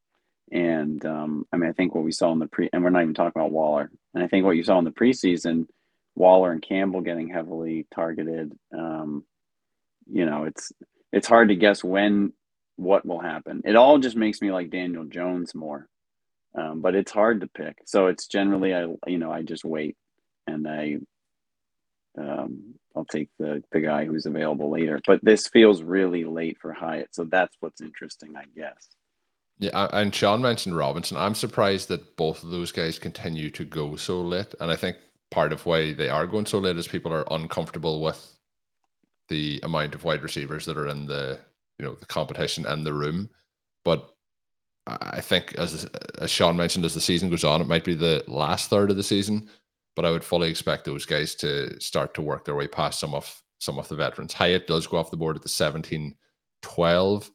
[0.50, 3.02] And um, I mean, I think what we saw in the pre, and we're not
[3.02, 3.90] even talking about Waller.
[4.14, 5.66] And I think what you saw in the preseason,
[6.14, 8.52] Waller and Campbell getting heavily targeted.
[8.76, 9.24] Um,
[10.10, 10.72] you know, it's
[11.10, 12.32] it's hard to guess when
[12.76, 13.62] what will happen.
[13.64, 15.88] It all just makes me like Daniel Jones more,
[16.54, 17.78] um, but it's hard to pick.
[17.86, 19.96] So it's generally I you know I just wait
[20.46, 20.98] and I
[22.18, 25.00] um, I'll take the the guy who's available later.
[25.06, 28.88] But this feels really late for Hyatt, so that's what's interesting, I guess.
[29.58, 31.16] Yeah, and Shawn mentioned Robinson.
[31.16, 34.96] I'm surprised that both of those guys continue to go so late, and I think
[35.30, 38.36] part of why they are going so late is people are uncomfortable with
[39.28, 41.38] the amount of wide receivers that are in the
[41.78, 43.30] you know the competition and the room.
[43.84, 44.08] But
[44.86, 45.84] I I think as
[46.20, 48.96] as Shawn mentioned, as the season goes on, it might be the last third of
[48.96, 49.48] the season.
[49.94, 53.14] But I would fully expect those guys to start to work their way past some
[53.14, 54.32] of some of the veterans.
[54.32, 56.14] Hyatt does go off the board at the 17
[56.62, 57.30] 12.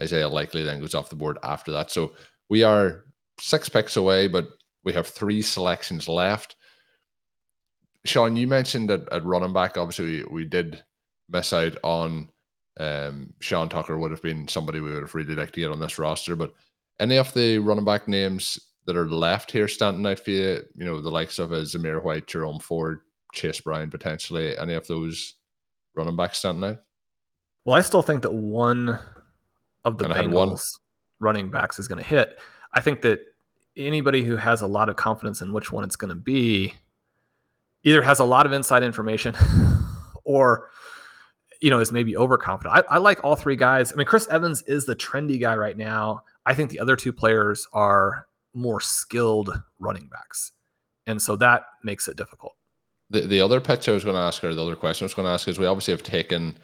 [0.00, 1.90] Isaiah likely then goes off the board after that.
[1.90, 2.12] So
[2.48, 3.04] we are
[3.40, 4.48] six picks away, but
[4.84, 6.56] we have three selections left.
[8.04, 10.82] Shawn, you mentioned that at running back, obviously we, we did
[11.28, 12.28] miss out on
[12.78, 15.80] um, Sean Tucker would have been somebody we would have really liked to get on
[15.80, 16.36] this roster.
[16.36, 16.54] But
[17.00, 20.84] any of the running back names that are left here standing out for you, you
[20.84, 23.00] know, the likes of a Zamir White, Jerome Ford,
[23.32, 25.34] Chase Brown, potentially, any of those
[25.94, 26.82] running backs standing out?
[27.64, 28.98] Well, I still think that one
[29.84, 30.50] of the And I had one.
[30.50, 30.78] Bengals
[31.20, 32.38] running backs is going to hit.
[32.72, 33.20] I think that
[33.76, 36.74] anybody who has a lot of confidence in which one it's going to be
[37.84, 39.34] either has a lot of inside information
[40.24, 40.70] or
[41.60, 42.74] you know is maybe overconfident.
[42.74, 43.92] I, I like all three guys.
[43.92, 46.22] I mean, Chris Evans is the trendy guy right now.
[46.46, 50.52] I think the other two players are more skilled running backs,
[51.06, 52.54] and so that makes it difficult.
[53.10, 55.14] The the other pitch I was going to ask, or the other question I was
[55.14, 56.56] going to ask, is we obviously have taken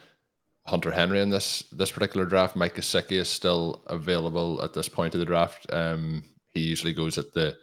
[0.67, 2.57] Hunter Henry in this this particular draft.
[2.57, 5.67] Mike Gesicki is still available at this point of the draft.
[5.73, 7.57] Um, he usually goes at the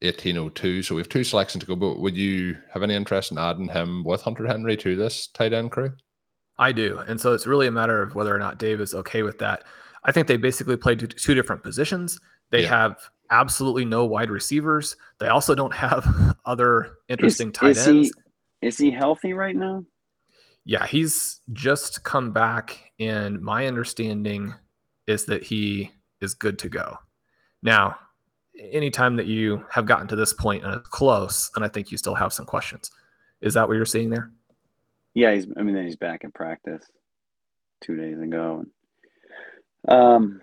[0.00, 1.76] 1802, so we have two selections to go.
[1.76, 5.52] But would you have any interest in adding him with Hunter Henry to this tight
[5.52, 5.92] end crew?
[6.58, 6.98] I do.
[7.06, 9.64] And so it's really a matter of whether or not Dave is okay with that.
[10.04, 12.18] I think they basically play two, different positions.
[12.50, 12.68] They Yeah.
[12.68, 12.96] have
[13.30, 14.96] absolutely no wide receivers.
[15.20, 18.12] They also don't have other interesting is, tight is ends.
[18.60, 19.84] He, is he healthy right now?
[20.64, 24.54] Yeah, he's just come back, and my understanding
[25.06, 25.90] is that he
[26.20, 26.98] is good to go.
[27.62, 27.96] Now,
[28.58, 31.96] anytime that you have gotten to this point and it's close, and I think you
[31.96, 32.90] still have some questions.
[33.40, 34.30] Is that what you're seeing there?
[35.14, 35.46] Yeah, he's.
[35.56, 36.84] I mean, then he's back in practice
[37.80, 38.64] two days ago.
[39.86, 40.40] Um,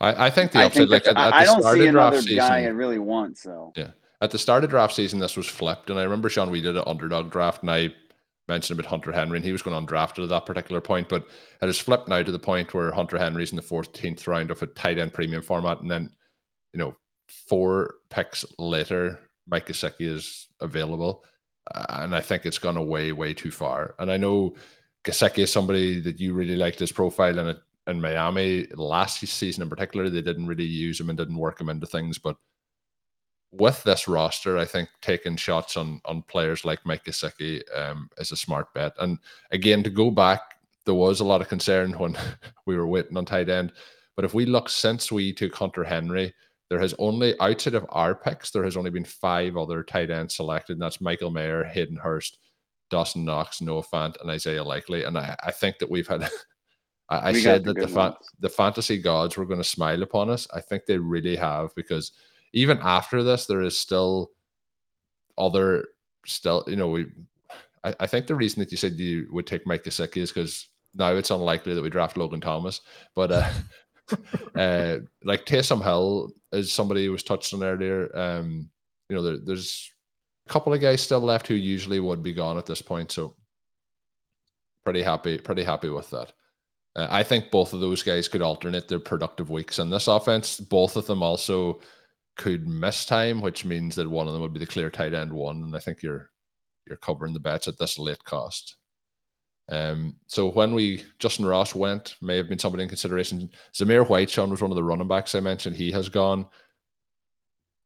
[0.00, 2.16] I, I think the think Like at, at I, the don't start see of draft
[2.16, 3.38] another guy I season, really want.
[3.38, 3.90] So Yeah.
[4.20, 5.90] At the start of draft season, this was flipped.
[5.90, 7.94] And I remember, Shawn, we did an underdog draft, and I
[8.48, 11.08] mentioned about Hunter Henry, and he was going undrafted at that particular point.
[11.08, 11.26] But
[11.60, 14.62] it has flipped now to the point where Hunter Henry's in the 14th round of
[14.62, 15.80] a tight end premium format.
[15.80, 16.10] And then,
[16.72, 16.96] you know,
[17.28, 21.24] four picks later, Mike Gesicki is available.
[21.72, 23.94] And I think it's gone way, way too far.
[23.98, 24.54] And I know
[25.04, 29.68] Gesicki is somebody that you really liked his profile in in Miami last season in
[29.68, 30.08] particular.
[30.08, 32.36] They didn't really use him and didn't work him into things, but
[33.52, 38.32] with this roster, I think taking shots on on players like Mike Gesicki um, is
[38.32, 38.92] a smart bet.
[38.98, 39.18] And
[39.50, 40.40] again, to go back,
[40.84, 42.16] there was a lot of concern when
[42.66, 43.72] we were waiting on tight end.
[44.16, 46.34] But if we look since we took Hunter Henry,
[46.70, 50.36] there has only outside of our picks, there has only been five other tight ends
[50.36, 52.38] selected, and that's Michael Mayer, Hayden Hurst,
[52.90, 55.04] Dawson Knox, Noah Fant, and Isaiah Likely.
[55.04, 56.28] And I, I think that we've had
[57.08, 60.46] I, I said that the fa- the fantasy gods were going to smile upon us.
[60.54, 62.12] I think they really have because
[62.52, 64.30] even after this, there is still
[65.36, 65.86] other
[66.26, 67.06] still you know we.
[67.82, 70.68] I, I think the reason that you said you would take Mike Gesicki is because
[70.94, 72.80] now it's unlikely that we draft Logan Thomas,
[73.14, 73.50] but uh,
[74.54, 78.16] uh, like Taysom Hill is somebody who was touched on earlier.
[78.16, 78.68] Um,
[79.08, 79.90] you know, there, there's
[80.46, 83.34] a couple of guys still left who usually would be gone at this point, so
[84.84, 86.32] pretty happy, pretty happy with that.
[86.96, 90.60] Uh, I think both of those guys could alternate their productive weeks in this offense.
[90.60, 91.80] Both of them also
[92.36, 95.32] could miss time, which means that one of them would be the clear tight end
[95.32, 96.30] one, and I think you're
[96.86, 98.76] you're covering the bets at this late cost.
[99.68, 103.48] Um, so when we Justyn Ross went, may have been somebody in consideration.
[103.74, 105.76] Zamir White, Shawn was one of the running backs I mentioned.
[105.76, 106.46] He has gone.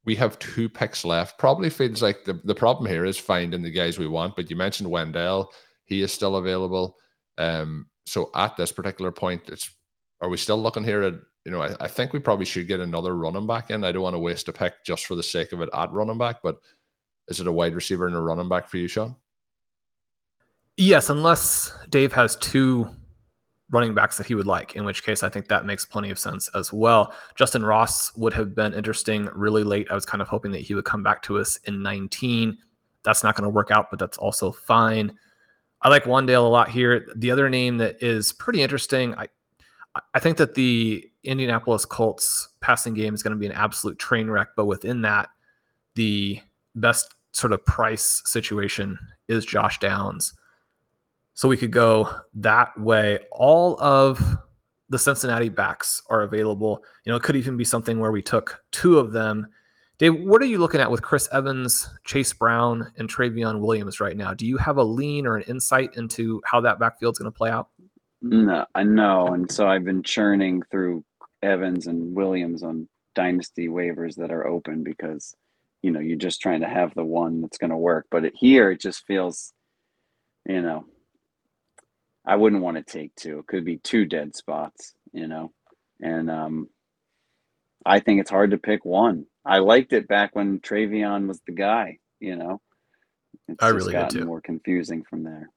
[0.04, 1.38] We have two picks left.
[1.38, 4.36] Probably feels like the, the problem here is finding the guys we want.
[4.36, 5.46] But you mentioned Wan'Dale,
[5.84, 6.96] he is still available.
[7.36, 9.70] Um, so at this particular point, it's
[10.20, 11.14] are we still looking here at
[11.44, 13.84] you know I, I, think we probably should get another running back in.
[13.84, 16.18] I don't want to waste a pick just for the sake of it at running
[16.18, 16.56] back, but
[17.28, 19.14] is it a wide receiver and a running back for you, Shawn?
[20.78, 22.88] Yes, unless Dave has two
[23.70, 26.18] running backs that he would like, in which case I think that makes plenty of
[26.18, 27.12] sense as well.
[27.38, 29.88] Justyn Ross would have been interesting really late.
[29.90, 32.56] I was kind of hoping that he would come back to us in 19.
[33.02, 35.18] That's not going to work out, but that's also fine.
[35.82, 37.06] I like Wan'Dale a lot here.
[37.16, 39.28] The other name that is pretty interesting, I
[40.14, 44.30] I think that the Indianapolis Colts passing game is going to be an absolute train
[44.30, 45.28] wreck, but within that,
[45.96, 46.40] the
[46.76, 48.96] best sort of price situation
[49.28, 50.34] is Josh Downs.
[51.38, 53.20] So we could go that way.
[53.30, 54.20] All of
[54.88, 56.82] the Cincinnati backs are available.
[57.04, 59.46] You know, it could even be something where we took two of them
[59.98, 64.16] Dave, what are you looking at with Chris Evans, Chase Brown, and Trayveon Williams right
[64.16, 64.32] now?
[64.32, 67.36] Do you have a lean or an insight into how that backfield is going to
[67.36, 67.68] play out?
[68.22, 69.26] No, I know.
[69.28, 71.04] And so I've been churning through
[71.42, 75.34] Evans and Williams on dynasty waivers that are open because,
[75.82, 78.06] you know, you're just trying to have the one that's going to work.
[78.08, 79.52] But it, here, it just feels,
[80.46, 80.84] you know,
[82.28, 83.38] I wouldn't want to take two.
[83.38, 85.50] It could be two dead spots, you know,
[86.00, 86.68] and um,
[87.86, 89.24] I think it's hard to pick one.
[89.46, 91.98] I liked it back when Trayveon was the guy.
[92.20, 92.60] You know,
[93.48, 95.48] it's I really gotten more confusing from there.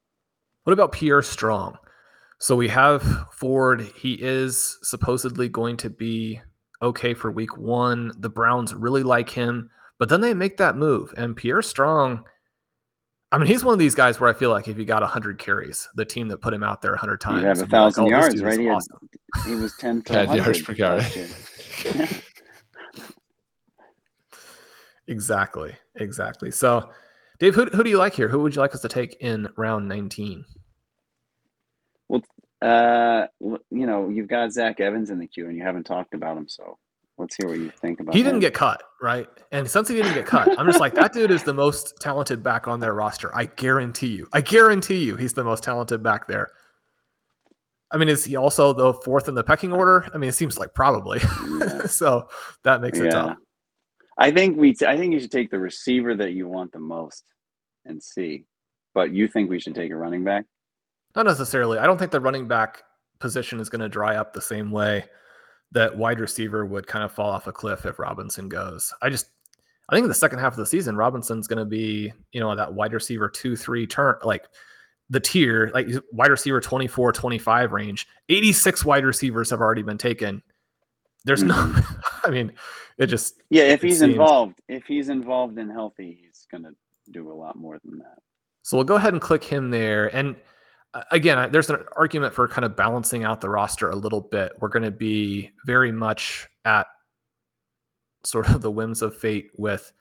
[0.63, 1.77] What about Pierre Strong?
[2.39, 3.81] So we have Ford.
[3.95, 6.39] He is supposedly going to be
[6.81, 8.13] okay for week one.
[8.17, 11.13] The Browns really like him, but then they make that move.
[11.17, 12.23] And Pierre Strong,
[13.33, 15.39] I mean, he's one of these guys where I feel like if he got 100
[15.39, 18.13] carries, the team that put him out there 100 times, you have a thousand like,
[18.13, 18.59] oh, yards, right?
[18.59, 19.09] He, awesome.
[19.35, 21.05] had, he was 10 to 10 yards per carry.
[25.07, 25.75] Exactly.
[25.95, 26.51] Exactly.
[26.51, 26.89] So,
[27.39, 28.29] Dave, who, who do you like here?
[28.29, 30.45] Who would you like us to take in round 19?
[32.07, 32.21] Well,
[32.61, 36.37] uh, you know, you've got Zach Evans in the queue and you haven't talked about
[36.37, 36.47] him.
[36.47, 36.77] So
[37.21, 39.27] let's hear what you think about He didn't get cut, right?
[39.51, 42.43] And since he didn't get cut, I'm just like, that dude is the most talented
[42.43, 43.33] back on their roster.
[43.35, 44.27] I guarantee you.
[44.33, 46.49] I guarantee you he's the most talented back there.
[47.91, 50.09] I mean, is he also the fourth in the pecking order?
[50.13, 51.19] I mean, it seems like probably.
[51.19, 51.85] Yeah.
[51.85, 52.27] so
[52.63, 53.11] that makes it yeah.
[53.11, 53.37] tough.
[54.17, 54.75] I think we.
[54.87, 57.23] I think you should take the receiver that you want the most
[57.85, 58.45] and see.
[58.93, 60.45] But you think we should take a running back?
[61.15, 61.79] Not necessarily.
[61.79, 62.83] I don't think the running back
[63.19, 65.05] position is going to dry up the same way
[65.71, 68.93] that wide receiver would kind of fall off a cliff if Robinson goes.
[69.01, 69.27] I just
[69.89, 72.55] I think in the second half of the season, Robinson's going to be, you know,
[72.55, 74.45] that wide receiver two, three turn, like
[75.09, 78.07] the tier, like wide receiver 24, 25 range.
[78.29, 80.41] 86 wide receivers have already been taken.
[81.25, 81.77] There's mm-hmm.
[81.77, 81.83] no,
[82.23, 82.53] I mean,
[82.97, 83.63] it just yeah.
[83.63, 84.13] If he's seems...
[84.13, 86.71] involved, if he's involved and healthy, he's gonna
[87.11, 88.19] do a lot more than that.
[88.63, 90.15] So we'll go ahead and click him there.
[90.15, 90.35] And
[91.11, 94.53] again, there's an argument for kind of balancing out the roster a little bit.
[94.59, 96.87] We're going to be very much at
[98.23, 99.91] sort of the whims of fate with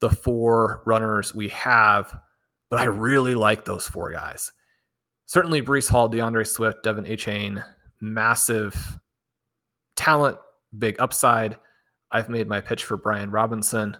[0.00, 2.18] the four runners we have,
[2.70, 4.52] but I really like those four guys.
[5.26, 7.64] Certainly, Breece Hall, D'Andre Swift, De'Von Achane,
[8.00, 8.98] massive
[9.96, 10.36] talent,
[10.76, 11.56] big upside.
[12.10, 13.96] I've made my pitch for Brian Robinson.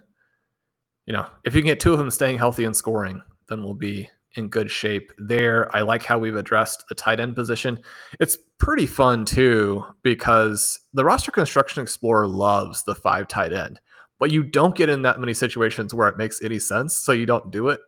[1.05, 3.73] you know, if you can get two of them staying healthy and scoring, then we'll
[3.73, 5.73] be in good shape there.
[5.75, 7.79] I like how we've addressed the tight end position.
[8.19, 13.79] It's pretty fun too because the roster construction explorer loves the five tight end,
[14.19, 17.25] but you don't get in that many situations where it makes any sense, so you
[17.25, 17.79] don't do it.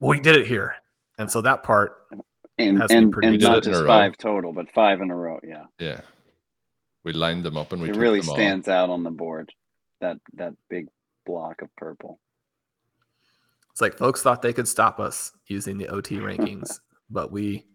[0.00, 0.74] Well, we did it here,
[1.18, 1.96] and so that part
[2.58, 3.46] And Has to and, pretty and good.
[3.46, 5.38] not Did it in just five total, but five in a row.
[5.46, 6.00] Yeah, Yeah.
[7.04, 8.34] We lined them up and we it took really them all.
[8.34, 9.52] stands out on the board.
[10.00, 10.86] That that big
[11.24, 12.18] block of purple.
[13.76, 17.66] It's like folks thought they could stop us using the OT rankings, but we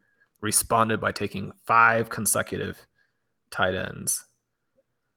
[0.41, 2.87] responded by taking five consecutive
[3.51, 4.25] tight ends.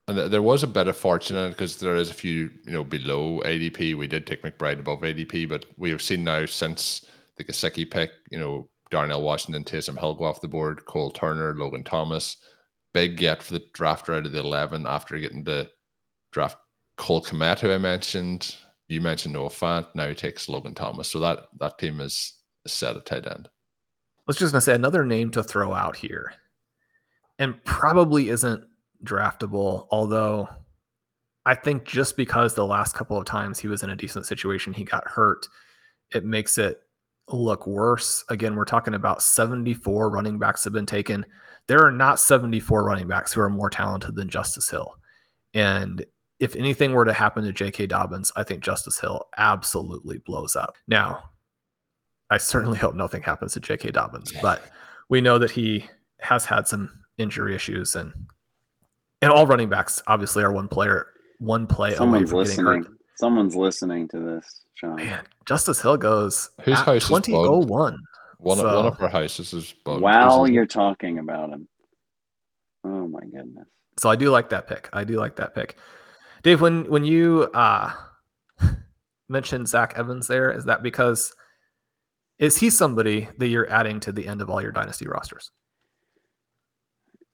[0.09, 2.73] And there was a bit of fortune in it because there is a few, you
[2.73, 3.97] know, below ADP.
[3.97, 7.07] We did take McBride above ADP, but we have seen now since
[7.39, 11.55] the Gesicki pick, you know, Darnell Washington, Taysom Hill go off the board, Cole Turner,
[11.55, 12.37] Logan Thomas.
[12.93, 15.71] Big get for the drafter out of the 11 after getting to
[16.31, 16.59] draft
[16.99, 18.55] Cole Kmet, who I mentioned.
[18.89, 19.87] You mentioned Noah Fant.
[19.95, 21.09] Now he takes Logan Thomas.
[21.09, 22.35] So that, that team is
[22.67, 23.49] set at tight end.
[24.27, 26.33] Let's just gonna say another name to throw out here,
[27.39, 28.65] and probably isn't
[29.05, 30.49] draftable, although
[31.47, 34.73] I think just because the last couple of times he was in a decent situation,
[34.73, 35.47] he got hurt,
[36.15, 36.81] it makes it
[37.29, 38.25] look worse.
[38.31, 41.25] Again, we're talking about 74 running backs have been taken.
[41.67, 44.95] There are not 74 running backs who are more talented than Justice Hill.
[45.53, 46.05] And
[46.41, 47.87] if anything were to happen to J.K.
[47.87, 50.77] Dobbins, I think Justice Hill absolutely blows up.
[50.89, 51.31] Now,
[52.31, 53.91] I certainly hope nothing happens to J.K.
[53.93, 54.63] Dobbins, but
[55.09, 55.87] we know that he
[56.21, 58.13] has had some injury issues, and
[59.23, 61.07] and all running backs obviously are one player,
[61.39, 62.47] one play Someone's from hurt.
[62.47, 62.87] listening.
[63.17, 64.97] Someone's listening to this, Shawn.
[64.97, 67.97] Man, Justice Hill goes Whose at house 2001.
[68.39, 70.03] One, of, one of our houses is bugged.
[70.03, 71.69] While is- you're talking about him.
[72.83, 73.67] Oh my goodness.
[73.99, 74.89] So I do like that pick.
[74.93, 75.77] I do like that pick.
[76.45, 77.93] Dave, when when you uh
[79.29, 81.35] mentioned Zach Evans there, is that because
[82.39, 85.51] is he somebody that you're adding to the end of all your dynasty rosters?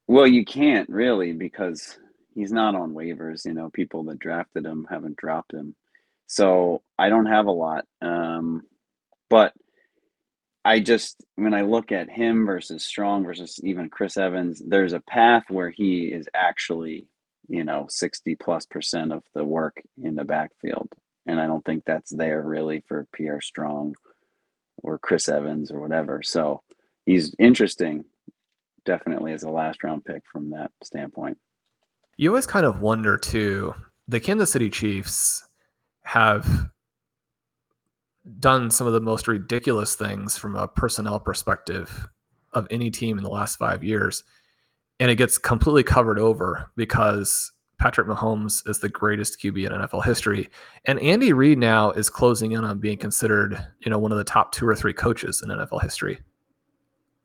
[0.07, 1.99] Well, you can't really because
[2.35, 3.45] he's not on waivers.
[3.45, 5.75] You know, people that drafted him haven't dropped him.
[6.27, 7.87] So I don't have a lot.
[8.01, 8.63] Um,
[9.29, 9.53] but
[10.65, 15.01] I just, when I look at him versus Strong versus even Chris Evans, there's a
[15.01, 17.07] path where he is actually,
[17.51, 20.89] you know, 60 plus percent of the work in the backfield.
[21.27, 23.97] And I don't think that's there really for Pierre Strong
[24.79, 26.23] or Chris Evans or whatever.
[26.23, 26.63] So
[27.07, 28.05] he's interesting
[28.85, 31.39] definitely as a last round pick from that standpoint.
[32.17, 33.75] You always kind of wonder too.
[34.07, 35.45] The Kansas City Chiefs
[36.05, 36.71] have
[38.39, 42.09] done some of the most ridiculous things from a personnel perspective
[42.53, 44.23] of any team in the last five years.
[45.01, 50.05] And it gets completely covered over because Patrick Mahomes is the greatest QB in NFL
[50.05, 50.51] history.
[50.85, 54.25] And Andy Reid now is closing in on being considered, you know, one of the
[54.25, 56.21] top two or three coaches in NFL history.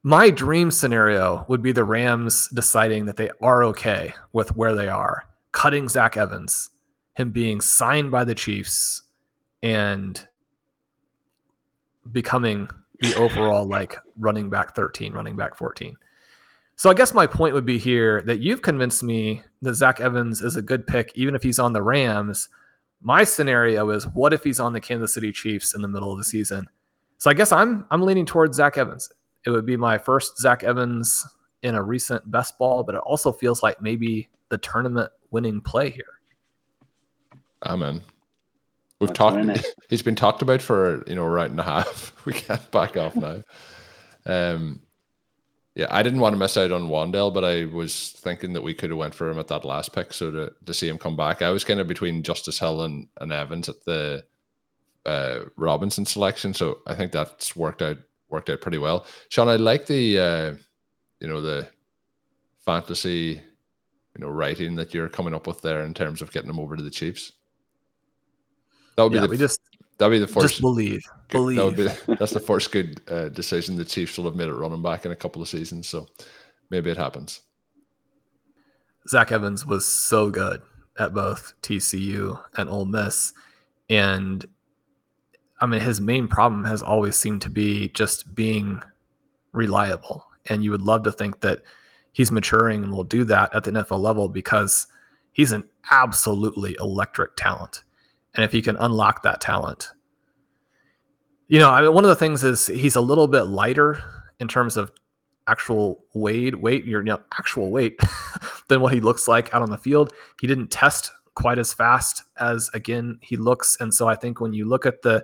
[0.04, 4.88] My dream scenario would be the Rams deciding that they are okay with where they
[4.88, 6.70] are, cutting Zach Evans,
[7.16, 9.02] him being signed by the Chiefs,
[9.62, 10.26] and
[12.12, 12.70] becoming
[13.02, 15.98] the overall like running back 13, running back 14.
[16.78, 20.42] So I guess my point would be here that you've convinced me that Zach Evans
[20.42, 22.50] is a good pick, even if he's on the Rams.
[23.02, 26.18] My scenario is what if he's on the Kansas City Chiefs in the middle of
[26.18, 26.68] the season?
[27.18, 29.10] So I guess I'm I'm leaning towards Zach Evans.
[29.46, 31.26] It would be my first Zach Evans
[31.64, 35.90] in a recent best ball, but it also feels like maybe the tournament winning play
[35.90, 36.06] here.
[37.62, 38.02] I'm in.
[39.00, 39.38] We've Let's talked.
[39.38, 39.66] it.
[39.90, 42.12] He's been talked about for you know a round and a half.
[42.26, 43.44] We can't back off now.
[44.26, 44.82] Um,
[45.76, 48.74] yeah, I didn't want to miss out on Wan'Dale, but I was thinking that we
[48.74, 50.14] could have went for him at that last pick.
[50.14, 53.10] So to, to see him come back, I was kind of between Justice Hill and,
[53.20, 54.24] and Evans at the
[55.06, 56.54] uh, Robinson selection.
[56.54, 57.98] So I think that's worked out
[58.30, 59.06] worked out pretty well.
[59.28, 60.54] Shawn, I like the uh,
[61.20, 61.68] you know the
[62.66, 63.42] fantasy
[64.16, 66.78] you know writing that you're coming up with there in terms of getting them over
[66.78, 67.34] to the Chiefs.
[68.96, 69.60] That would be Yeah, the we just
[69.98, 71.58] that'd be the first just believe, good- believe.
[71.58, 74.56] That would be that's the first good uh, decision the Chiefs will have made at
[74.56, 75.88] running back in a couple of seasons.
[75.88, 76.08] So
[76.70, 77.42] maybe it happens.
[79.08, 80.62] Zach Evans was so good
[80.98, 83.34] at both TCU and Ole Miss.
[83.90, 84.46] And
[85.62, 88.82] I mean, his main problem has always seemed to be just being
[89.52, 90.26] reliable.
[90.48, 91.62] And you would love to think that
[92.12, 94.88] he's maturing and will do that at the NFL level because
[95.32, 97.84] he's an absolutely electric talent.
[98.36, 99.90] And if he can unlock that talent,
[101.48, 104.04] you know, I mean, one of the things is he's a little bit lighter
[104.40, 104.92] in terms of
[105.48, 108.00] actual weight, weight, your you know, actual weight
[108.68, 110.14] than what he looks like out on the field.
[110.42, 113.78] He didn't test quite as fast as again he looks.
[113.80, 115.24] And so I think when you look at the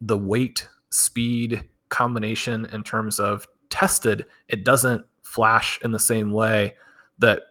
[0.00, 6.74] the weight speed combination in terms of tested, it doesn't flash in the same way
[7.18, 7.42] that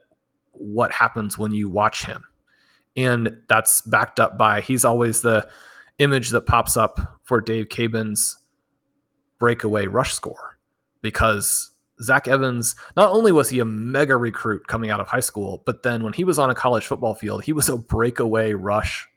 [0.52, 2.24] what happens when you watch him.
[2.96, 5.48] And that's backed up by he's always the
[6.00, 8.38] image that pops up for Dave Caban's
[9.40, 10.58] breakaway rush score
[11.02, 11.72] because
[12.02, 15.84] Zach Evans, not only was he a mega recruit coming out of high school, but
[15.84, 19.08] then when he was on a college football field, he was a breakaway rush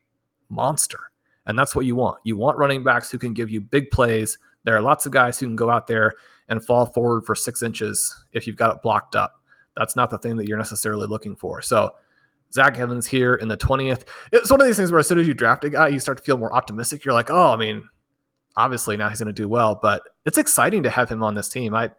[0.49, 1.11] monster.
[1.47, 2.19] And that's what you want.
[2.25, 4.39] You want running backs who can give you big plays.
[4.65, 6.15] There are lots of guys who can go out there
[6.49, 9.41] and fall forward for six inches if you've got it blocked up.
[9.77, 11.63] That's not the thing that you're necessarily looking for.
[11.63, 11.95] So,
[12.53, 14.05] Zach Evans here in the 20th.
[14.33, 16.19] It's one of these things where as soon as you draft a guy, you start
[16.19, 17.05] to feel more optimistic.
[17.05, 17.89] You're like, oh, I mean,
[18.57, 21.49] obviously now he's going to do well, but it's exciting to have him on this
[21.49, 21.75] team.
[21.75, 21.91] I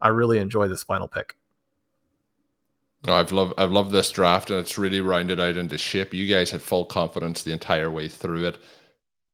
[0.00, 1.36] I really enjoy this final pick.
[3.06, 6.12] No, I've loved I've loved this draft and it's really rounded out into shape.
[6.12, 8.58] You guys had full confidence the entire way through it.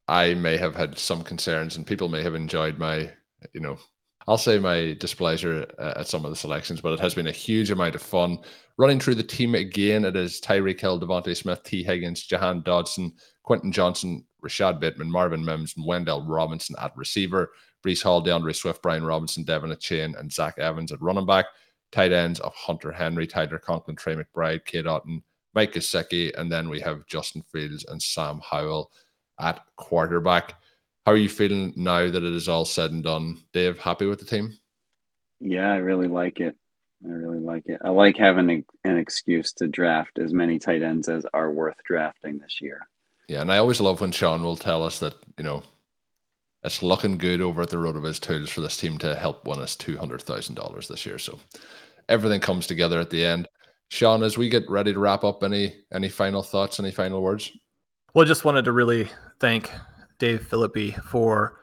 [0.07, 3.11] I may have had some concerns and people may have enjoyed my,
[3.53, 3.77] you know,
[4.27, 7.31] I'll say my displeasure uh, at some of the selections, but it has been a
[7.31, 8.39] huge amount of fun.
[8.77, 13.11] Running through the team again, it is Tyreek Hill, DeVonta Smith, Tee Higgins, Jahan Dotson,
[13.43, 17.51] Quentin Johnston, Rashod Bateman, Marvin Mims, and Wan'Dale Robinson at receiver.
[17.85, 21.45] Breece Hall, D'Andre Swift, Brian Robinson, De'Von Achane, and Zach Evans at running back.
[21.91, 25.21] Tight ends of Hunter Henry, Tyler Conklin, Trey McBride, Cade Otton,
[25.53, 28.91] Mike Gesicki, and then we have Justin Fields and Sam Howell
[29.39, 30.55] at quarterback.
[31.05, 33.37] How are you feeling now that it is all said and done?
[33.53, 34.57] Dave, happy with the team?
[35.39, 36.55] Yeah, I really like it.
[37.05, 37.79] I really like it.
[37.83, 41.77] I like having a, an excuse to draft as many tight ends as are worth
[41.85, 42.87] drafting this year.
[43.27, 45.61] Yeah, and I always love when Shawn will tell us that, you know,
[46.63, 49.75] it's looking good over at the RotoViz tools for this team to help win us
[49.75, 51.19] $200,000 this year.
[51.19, 51.39] So
[52.09, 53.47] everything comes together at the end.
[53.89, 57.51] Shawn, as we get ready to wrap up, any any final thoughts, any final words?
[58.15, 59.07] Well, just wanted to really
[59.39, 59.69] thank
[60.17, 61.59] Dave Phillippi for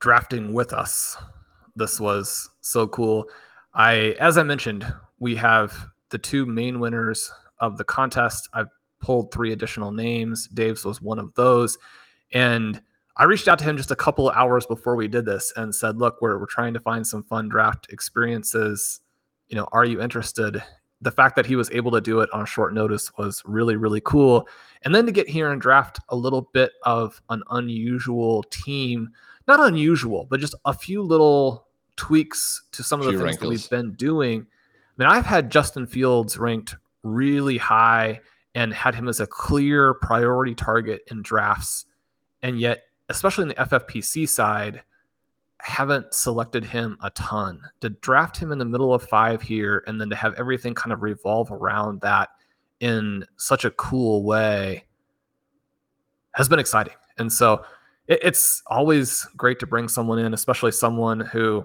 [0.00, 1.16] drafting with us.
[1.76, 3.26] This was so cool.
[3.74, 8.48] I, as I mentioned, we have the two main winners of the contest.
[8.52, 8.68] I've
[9.00, 10.48] pulled three additional names.
[10.48, 11.78] Dave's was one of those.
[12.32, 12.82] And
[13.16, 15.98] I reached out to him just a couple hours before we did this and said,
[15.98, 19.00] look, we're, we're trying to find some fun draft experiences.
[19.48, 20.62] You know, are you interested?
[21.00, 24.00] The fact that he was able to do it on short notice was really, really
[24.00, 24.48] cool.
[24.82, 29.10] And then to get here and draft a little bit of an unusual team,
[29.46, 33.40] not unusual, but just a few little tweaks to some of the things wrinkles.
[33.40, 34.40] that we've been doing.
[34.40, 38.20] I mean, I've had Justin Fields ranked really high
[38.54, 41.86] and had him as a clear priority target in drafts.
[42.42, 44.82] And yet especially in the FFPC side,
[45.60, 47.60] haven't selected him a ton.
[47.80, 50.92] To draft him in the middle of five here and then to have everything kind
[50.92, 52.30] of revolve around that
[52.80, 54.84] in such a cool way
[56.32, 56.94] has been exciting.
[57.18, 57.64] And so
[58.06, 61.64] it, it's always great to bring someone in, especially someone who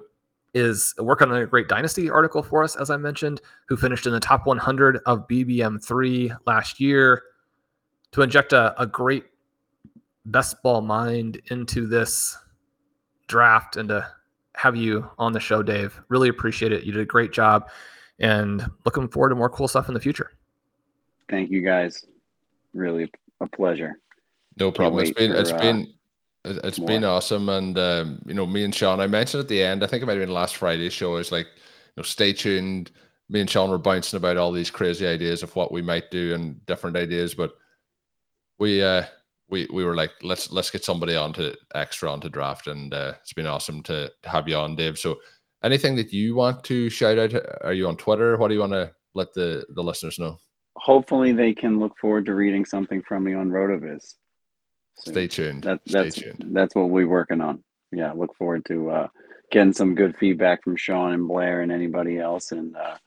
[0.54, 4.14] is working on a great dynasty article for us, as I mentioned, who finished in
[4.14, 7.24] the top 100 of BBM3 last year,
[8.12, 9.26] to inject a, a great
[10.26, 12.38] best ball mind into this
[13.28, 14.08] draft and to
[14.56, 16.00] have you on the show, Dave.
[16.10, 16.84] Really appreciate it.
[16.84, 17.70] You did a great job
[18.20, 20.32] and looking forward to more cool stuff in the future.
[21.30, 22.06] Thank you guys.
[22.74, 23.10] Really
[23.42, 24.00] a pleasure.
[24.60, 25.04] No problem.
[25.04, 25.94] It's been, for, it's uh, been,
[26.46, 26.88] it's more.
[26.88, 27.50] been awesome.
[27.50, 30.06] And, um, you know, me and Shawn, I mentioned at the end, I think it
[30.06, 32.92] might have been last Friday's show, is like, you know, stay tuned.
[33.30, 36.36] Me and Shawn were bouncing about all these crazy ideas of what we might do
[36.36, 37.56] and different ideas, but
[38.60, 39.04] we, uh,
[39.54, 42.94] we we were like, let's let's get somebody on to extra on to draft, and
[42.94, 44.98] uh, it's been awesome to, to have you on, Dave.
[44.98, 45.20] So,
[45.64, 47.34] anything that you want to shout out?
[47.62, 48.36] Are you on Twitter?
[48.36, 50.40] What do you want to let the the listeners know?
[50.76, 54.16] Hopefully, they can look forward to reading something from me on Rotoviz.
[54.96, 55.64] So Stay tuned.
[55.64, 56.46] That, Stay that's tuned.
[56.52, 57.64] that's what we're working on.
[57.92, 59.08] Yeah, look forward to uh,
[59.52, 62.98] getting some good feedback from Shawn and Blair and anybody else, and uh,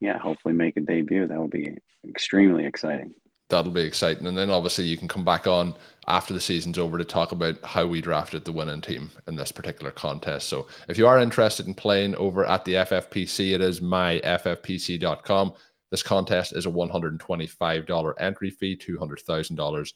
[0.00, 1.26] yeah, hopefully make a debut.
[1.26, 1.76] That would be
[2.08, 3.12] extremely exciting
[3.50, 4.26] that'll be exciting.
[4.26, 5.74] And then obviously you can come back on
[6.06, 9.52] after the season's over to talk about how we drafted the winning team in this
[9.52, 10.48] particular contest.
[10.48, 15.52] So if you are interested in playing over at the FFPC, it is myffpc.com.
[15.90, 19.92] This contest is a $125 entry fee, $200,000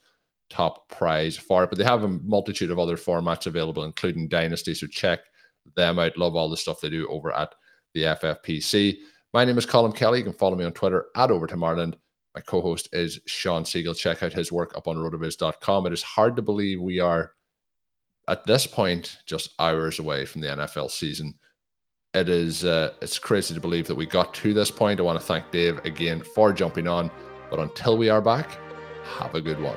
[0.50, 1.70] top prize for it.
[1.70, 4.74] But they have a multitude of other formats available, including Dynasty.
[4.74, 5.20] So check
[5.76, 6.16] them out.
[6.16, 7.54] Love all the stuff they do over at
[7.94, 8.98] the FFPC.
[9.34, 10.18] My name is Colm Kelly.
[10.18, 11.94] You can follow me on Twitter at OvertimeIreland.
[12.38, 13.96] My co host is Shawn Siegele.
[13.96, 15.86] Check out his work up on rotoviz.com.
[15.86, 17.32] It is hard to believe we are,
[18.28, 21.34] at this point, just hours away from the NFL season.
[22.14, 25.00] It is uh, it's crazy to believe that we got to this point.
[25.00, 27.10] I want to thank Dave again for jumping on.
[27.50, 28.56] But until we are back,
[29.18, 29.76] have a good one.